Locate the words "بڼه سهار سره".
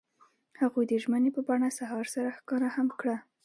1.47-2.35